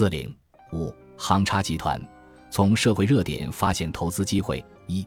[0.00, 0.34] 四零
[0.72, 2.00] 五航叉集团
[2.50, 4.64] 从社会热点发现投资机会。
[4.86, 5.06] 一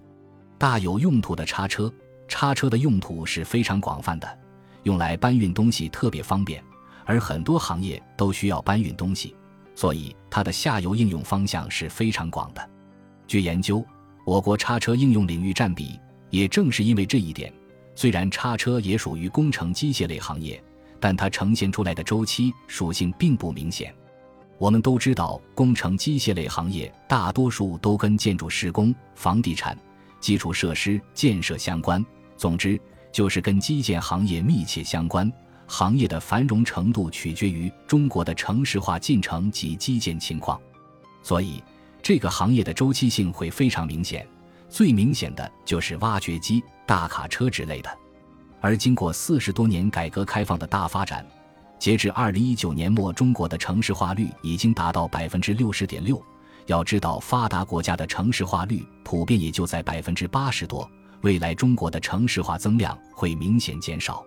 [0.55, 1.91] 大有用途的叉车，
[2.27, 4.39] 叉车的用途是非常广泛的，
[4.83, 6.63] 用来搬运东西特别方便，
[7.05, 9.35] 而很多行业都需要搬运东西，
[9.73, 12.69] 所以它的下游应用方向是非常广的。
[13.25, 13.83] 据研究，
[14.27, 15.99] 我国叉车应用领域占比，
[16.29, 17.51] 也正是因为这一点，
[17.95, 20.63] 虽然叉车也属于工程机械类行业，
[20.99, 23.91] 但它呈现出来的周期属性并不明显。
[24.63, 29.77] 我们都知道，工程机械类行业大多数都跟建筑施工、房地产、
[30.21, 32.01] 基础设施建设相关，
[32.37, 32.79] 总之
[33.11, 35.29] 就是跟基建行业密切相关。
[35.67, 40.57] 行业的繁荣程度取决于中国的城市化进程及基建情况，
[41.21, 41.61] 所以
[42.01, 44.25] 这个行业的周期性会非常明显。
[44.69, 47.89] 最明显的就是挖掘机、大卡车之类的。
[48.61, 51.27] 而经过四十多年改革开放的大发展。
[51.83, 56.23] 截至二零一九年末，中国的城市化率已经达到百分之六十点六。
[56.67, 60.89] 要知道，发达国家的城市化率普遍也就在百分之八十多。
[61.23, 64.23] 未来中国的城市化增量会明显减少。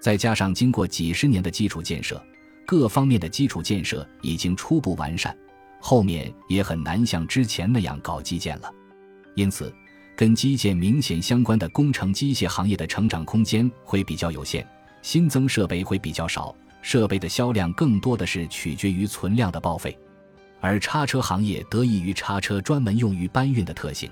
[0.00, 2.20] 再加上经过几十年的基础建设，
[2.66, 5.38] 各方面的基础建设已经初步完善，
[5.80, 8.68] 后面也很难像之前那样搞基建了。
[9.36, 9.72] 因此，
[10.16, 14.66] 跟基建明显相关的工程机械行业的成长空间会比较有限，
[15.00, 16.52] 新增设备会比较少。
[16.80, 19.98] 设备的销量更多的是取决于存量的报废，
[20.60, 24.10] 而叉车行业得益于叉车专门用于搬运的特性，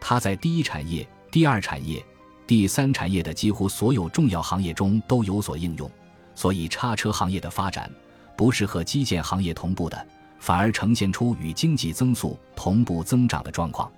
[0.00, 2.04] 它在第一产业、第二产业、
[2.46, 5.90] 第三产业的几乎所有重要行业中都有所应用，
[6.34, 7.90] 所以叉车行业的发展
[8.36, 10.06] 不是和基建行业同步的，
[10.38, 13.90] 反而呈现出与经济增速同步增长的状况。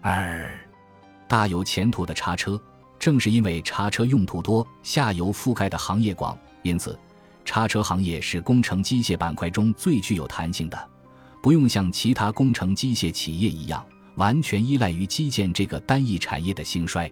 [0.00, 0.50] 二，
[1.28, 2.60] 大有前途的叉车，
[2.98, 6.98] 正是因为叉车用途多、下游覆盖的行业广，因此。
[7.44, 10.90] 叉车行业是工程机械板块中最具有弹性的，
[11.42, 13.84] 不用像其他工程机械企业一样
[14.16, 17.10] 完全依赖于基建这个单一产业的兴衰。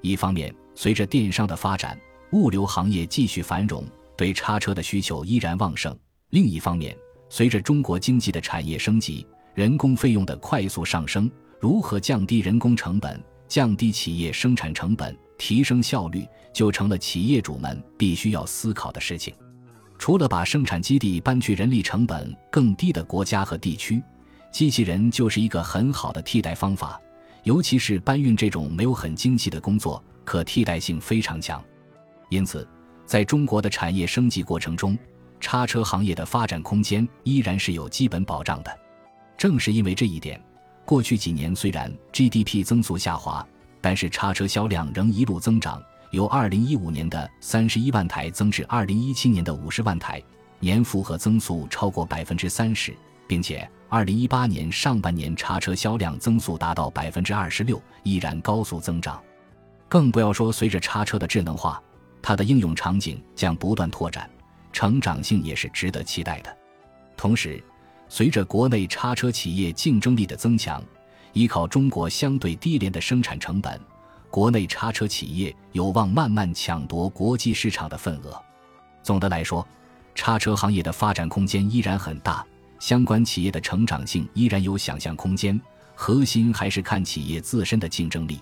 [0.00, 1.98] 一方面，随着电商的发展，
[2.32, 3.84] 物流行业继续繁荣，
[4.16, 5.92] 对叉车的需求依然旺盛；
[6.30, 6.96] 另一方面，
[7.28, 19.34] 随着中国经济的产业升级，人工费用的快速上升，如何降低人工成本、降低企业生产成本、提升效率，就成了企业主们必须要思考的事情。
[19.98, 24.02] 除了把生产基地搬去人力成本更低的国家和地区，
[24.52, 27.00] 机器人就是一个很好的替代方法。
[27.42, 31.62] 尤其是搬运这种没有很精细的工作，可替代性非常强。
[32.30, 32.66] 因此，
[33.04, 34.96] 在中国的产业升级过程中，
[35.40, 38.78] 叉车行业的发展空间依然是有基本保障的。
[39.36, 40.42] 正是因为这一点，
[40.86, 43.46] 过去几年虽然 GDP 增速下滑，
[43.82, 45.82] 但是叉车销量仍一路增长。
[46.14, 50.22] 由二零一五年的三十一万台增至二零一七年的五十万台，
[50.60, 59.20] 年复合增速超过百分之三十，并且二零一八年上半年叉车销量增速达到百分之二十六，依然高速增长。
[59.88, 61.82] 更不要说随着叉车的智能化，
[62.22, 64.30] 它的应用场景将不断拓展，
[64.72, 66.56] 成长性也是值得期待的。
[67.16, 67.62] 同时，
[68.08, 70.82] 随着国内叉车企业竞争力的增强，
[71.32, 73.80] 依靠中国相对低廉的生产成本。
[74.34, 78.36] 国内叉车企业有望慢慢抢夺国际市场的份额。
[79.00, 79.64] 总的来说，
[80.12, 82.44] 叉车行业的发展空间依然很大，
[82.80, 85.60] 相关企业的成长性依然有想象空间。
[85.94, 88.40] 核心还是看企业自身的竞争力。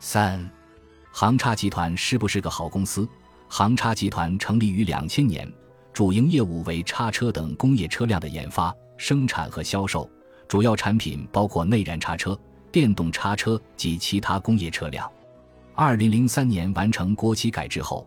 [0.00, 0.50] 三，
[1.12, 3.08] 航叉集团是不是个好公司？
[3.46, 5.48] 航叉集团成立于两千年，
[5.92, 10.10] 主营业务为叉车等工业车辆的研发、生产和销售，
[10.48, 12.36] 主要产品包括内燃叉车、
[12.72, 15.08] 电动叉车及其他工业车辆。
[15.82, 18.06] 二零零三年完成国企改制后，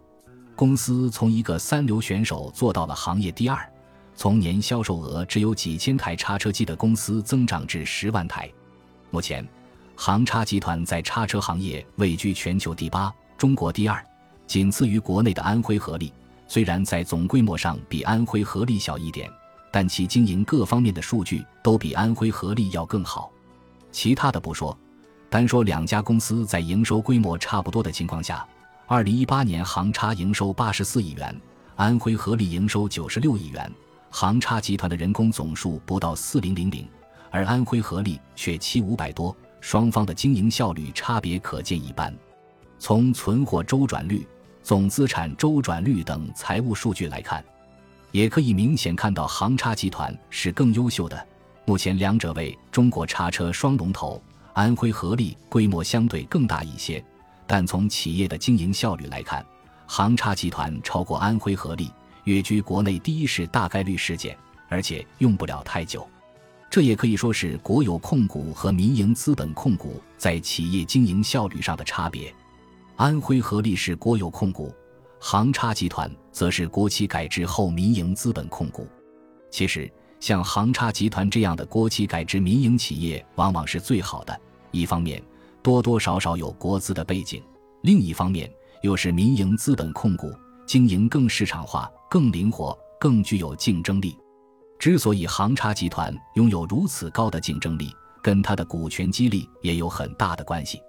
[0.55, 3.67] 公司从一个三流选手做到了行业第二，
[4.13, 8.47] 从年销售额只有几千台叉车机的公司增长至十万台。
[9.09, 9.43] 目前，
[9.95, 14.05] 航叉集团在叉车行业位居全球第八，中国第二，
[14.45, 16.13] 仅次于国内的安徽合力。
[16.47, 19.27] 虽然在总规模上比安徽合力小一点，
[19.71, 23.31] 但其经营各方面的数据都比安徽合力要更好。
[23.91, 24.77] 其他的不说。
[25.33, 28.47] 单说两家公司在营收规模差不多的情况下，
[28.85, 31.35] 二零一八年航叉营收八十四亿元，
[31.75, 33.73] 安徽合力营收九十六亿元。
[34.11, 36.87] 航叉集团的人工总数不到四零零零，
[37.31, 42.15] 而安徽合力却七五百多，双方的经营效率差别可见一斑。
[42.77, 44.27] 从存货周转率、
[44.61, 47.43] 总资产周转率等财务数据来看，
[48.11, 51.27] 也可以明显看到航叉集团是更优秀的。
[51.65, 54.21] 目前两者为中国叉车双龙头。
[54.53, 57.03] 安徽合力规模相对更大一些，
[57.45, 59.45] 但从企业的经营效率来看，
[59.85, 61.91] 杭叉集团超过安徽合力，
[62.23, 64.37] 跃居国内第一是大概率事件。
[64.69, 66.07] 而且用不了太久。
[66.67, 72.33] 这也可以说是国有控股和民营资本控股在企业经营效率上的差别。
[72.95, 74.73] 安徽合力是国有控股，
[75.19, 78.87] 杭叉集团则是国企改制后民营资本控股。
[79.51, 79.87] 其实，
[80.23, 84.39] 像航叉集团这样的国企改制民营企业，往往是最好的。
[84.71, 85.21] 一方面，
[85.61, 87.41] 多多少少有国资的背景；
[87.81, 88.49] 另一方面，
[88.83, 90.33] 又是民营资本控股，
[90.65, 94.17] 经营更市场化、更灵活、更具有竞争力。
[94.79, 100.81] 之所以航叉集团拥有如此高的竞争力，跟它的股权激励也有很大的关系。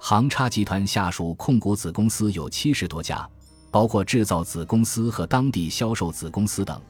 [0.00, 3.28] 航叉集团下属控股子公司有七十多家，
[3.70, 6.80] 包括制造子公司和当地销售子公司等。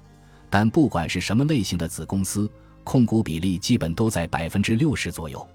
[0.50, 2.50] 但不管是什么类型的子公司，
[2.85, 5.47] 控股比例基本都在百分之六十左右。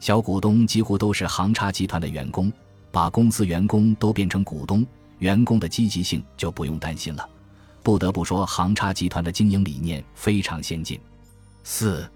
[0.00, 2.50] 小股东几乎都是杭叉集团的员工，
[2.90, 4.84] 把公司员工都变成股东，
[5.18, 7.28] 员工的积极性就不用担心了。
[7.82, 10.98] 不得不说，杭叉集团的经营理念非常先进。
[11.62, 12.10] 四、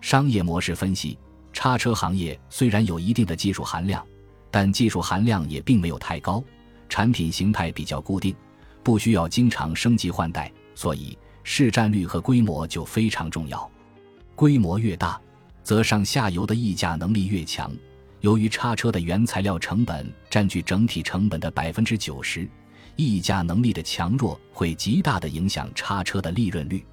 [0.00, 1.18] 商业模式分析：
[1.52, 4.04] 叉车行业虽然有一定的技术含量，
[4.50, 6.42] 但技术含量也并没有太高，
[6.88, 8.34] 产品形态比较固定，
[8.84, 13.70] 不需要经常升级换代，所以市占率和规模就非常重要。
[14.34, 15.20] 规模越大，
[15.62, 17.72] 则上下游的议价能力越强。
[18.20, 22.48] 由于叉车的原材料成本占据整体成本的百分之九十。
[22.96, 26.86] 议价能力的强弱会极大的影响叉车的利润率，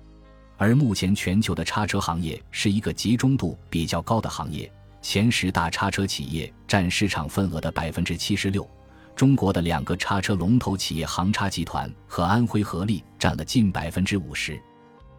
[0.57, 8.67] 而目前全球的叉车行业是一个集中度比较高的行业，前十大叉车企业占市场份额的百分之七十六，
[9.15, 14.59] 中国的两个叉车龙头企业杭叉集团和安徽合力占了近百分之五十，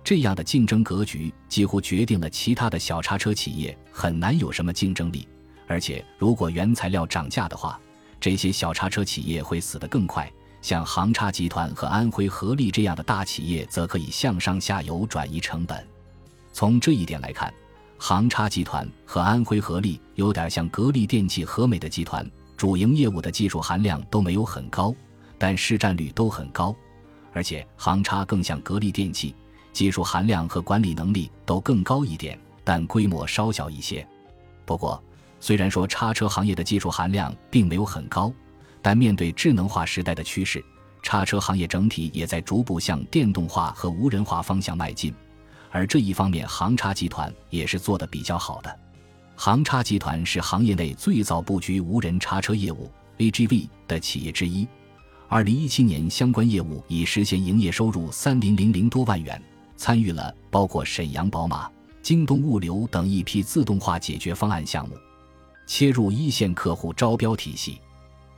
[0.02, 5.28] 这样的竞争格局几乎决定了其他的小叉车企业很难有什么竞争力，
[5.68, 7.78] 而且如果原材料涨价的话，
[8.18, 10.30] 这些小叉车企业会死得更快。
[10.60, 15.84] 像杭叉集团和安徽合力这样的大企业，则可以向上下游转移成本。
[16.52, 17.52] 从这一点来看，
[17.98, 22.24] 杭叉集团和安徽合力有点像格力电器、和美的集团，
[22.62, 24.94] 主营业务的技术含量都没有很高，
[25.36, 26.72] 但市占率都很高。
[27.32, 29.34] 而且杭叉更像格力电器，
[29.72, 34.06] 技术含量和管理能力都更高一点，但规模稍小一些。
[34.64, 35.02] 不过，
[35.40, 38.32] 虽然说叉车行业的技术含量并没有很高。
[38.80, 40.64] 但面对智能化时代的趋势，
[41.02, 45.12] 叉车行业整体也在逐步向电动化和无人化方向迈进，
[45.72, 48.78] 而这一方面，杭叉集团也是做得比较好的。
[49.34, 54.66] 杭叉集团是行业内最早布局无人叉车业务 （AGV） 的企业之一。
[55.28, 59.42] 二零一七年，相关业务已实现营业收入三零零零多万元，
[59.76, 61.70] 参与了包括沈阳宝马、
[62.02, 64.94] 京东物流等一批自动化解决方案项目，
[65.66, 67.80] 切入一线客户招标体系。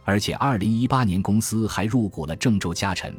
[0.05, 3.15] 而且，二零一八年公司还入股了郑州嘉辰。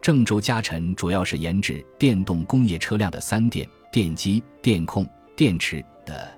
[0.00, 6.35] 郑州嘉辰主要是研制电动工业车辆的三电、电机、电控、电池的，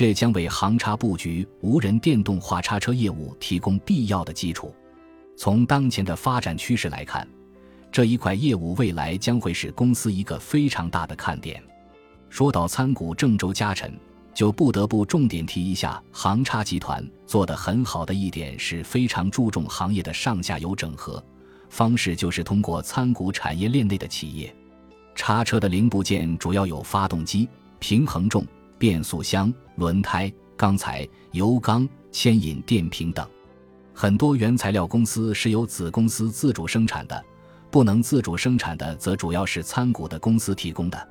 [0.00, 4.74] 这将为杭叉布局无人电动化叉车业务提供必要的基础。
[5.36, 7.28] 从当前的发展趋势来看，
[7.92, 11.62] 这一块业务未来将会是公司一个非常大的看点。
[12.30, 13.92] 说到参股郑州嘉辰。
[14.32, 21.22] 就不得不重点提一下，杭叉集团做得很好的一点是非常注重行业的上下游整合，
[21.68, 24.54] 方式就是通过参股产业链内的企业。
[25.14, 27.46] 叉车的零部件主要有发动机、
[27.80, 28.46] 平衡重、
[28.80, 33.28] 变速箱、轮胎、钢材、油缸、牵引电瓶等。
[33.92, 37.22] 很多原材料公司是由子公司自主生产的，
[37.70, 41.08] 不能自主生产的则主要是参股的公司提供的，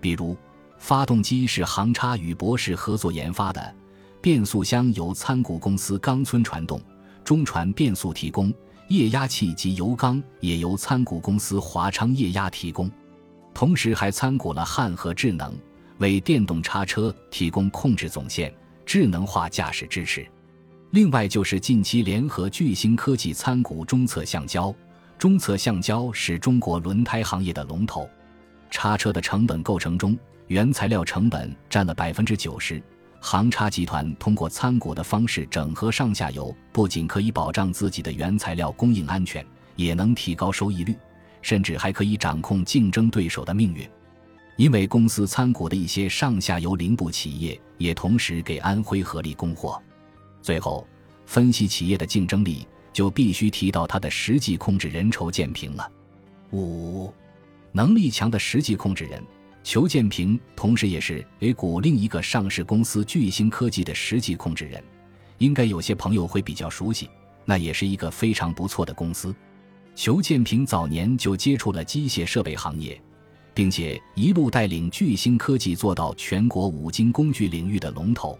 [0.00, 0.36] 比如。
[0.76, 3.74] 发动机是杭叉与博世合作研发的，
[4.20, 6.78] 变速箱由参股公司钢村传动、
[7.22, 8.52] 中传变速提供，
[8.88, 12.90] 液压器及油缸也由参股公司华昌液压提供。
[13.54, 15.56] 同时还参股了汉和智能，
[15.98, 18.52] 为电动叉车提供控制总线、
[18.84, 20.26] 智能化驾驶支持。
[20.90, 24.74] 另外就是近期联合巨星科技参股中策橡胶，
[25.18, 28.08] 中策橡胶是中国轮胎行业的龙头。
[28.70, 30.16] 叉车的成本构成中。
[30.48, 32.80] 原材料成本占了百分之九十，
[33.18, 39.42] 杭叉集团通过参股的方式整合上下游，不仅可以保障自己的原材料供应安全，
[39.74, 40.94] 也能提高收益率，
[41.40, 43.88] 甚至还可以掌控竞争对手的命运。
[44.56, 49.82] 因为公司参股的一些上下游零部企业也同时给安徽合力供货。
[50.40, 50.86] 最后，
[51.26, 55.90] 分析企业的竞争力，就必须提到它的实际控制人筹建平了。
[56.52, 57.12] 五，
[57.72, 59.22] 能力强的实际控制人。
[59.64, 64.84] 裘建平同时也是 A 股另一个上市公司巨星科技的实际控制人，
[65.38, 67.08] 应该有些朋友会比较熟悉。
[67.46, 69.34] 那也是一个非常不错的公司。
[69.94, 73.00] 裘建平早年就接触了机械设备行业，
[73.54, 78.38] 并且一路带领巨星科技做到全国五金工具领域的龙头。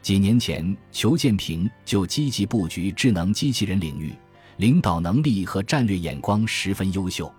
[0.00, 4.14] 几年前，裘建平就积极布局智能机器人领域，
[4.56, 7.30] 领导能力和战略眼光十分优秀。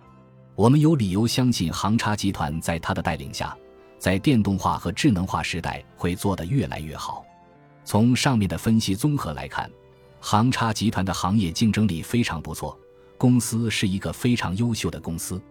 [0.54, 3.56] 我们有理由相信，航叉集团在他的带领下，
[3.98, 7.26] 在电动化和智能化时代会做得越来越好。
[7.86, 9.72] 从上面的分析综合来看，
[10.20, 12.78] 航叉集团的行业竞争力非常不错，
[13.18, 15.42] 公司是一个非常优秀的公司。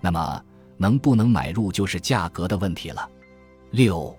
[0.00, 0.42] 那么，
[0.76, 3.08] 能不能买入就是价格的问题了。
[3.70, 4.16] 六，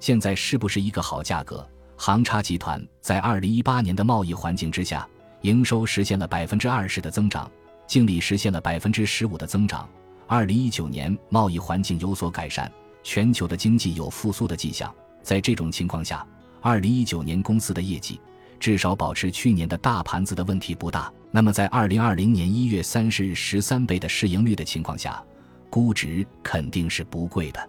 [0.00, 1.66] 现在是不是一个好价格？
[1.96, 5.06] 航叉集团在二零一八年的贸易环境之下，
[5.42, 7.50] 营收实现了百分之二十的增长，
[7.86, 9.88] 净利实现了百分之十五的增长。
[10.26, 12.70] 二零一九年贸易环境有所改善，
[13.02, 14.94] 全球的经济有复苏的迹象。
[15.22, 16.24] 在这种情况下，
[16.60, 18.20] 二零一九年公司的业绩
[18.60, 21.12] 至少保持去年的大盘子的问题不大。
[21.30, 25.22] 那么，在二零二零年一月三十日十三倍的市盈率的情况下，
[25.70, 27.68] 估值肯定是不贵的。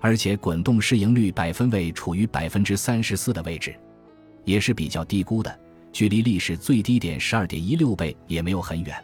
[0.00, 3.74] 而且滚动市盈率百分位处于百分之三十四的位置，
[4.44, 5.58] 也是比较低估的，
[5.92, 8.96] 距离历史最低点十二点一六倍也没有很远。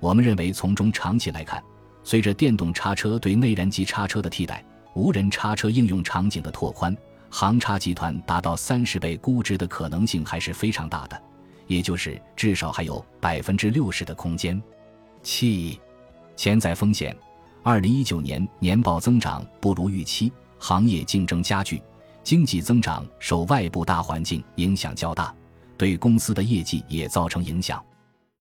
[0.00, 1.62] 我们认为，从中长期来看，
[2.02, 4.64] 随着电动叉车对内燃机叉车的替代，
[4.94, 6.96] 无人叉车应用场景的拓宽，
[7.28, 11.22] 航叉集团达到三十倍估值的可能性还是非常大的，
[11.66, 14.58] 也就是至少还有百分之六十的空间。
[15.22, 15.78] 七，
[16.36, 17.14] 潜在风险。
[17.68, 21.82] 二零一九年年报增长不如预期，行业竞争加剧，
[22.24, 25.34] 经济增长受外部大环境影响较大，
[25.76, 27.84] 对公司的业绩也造成影响。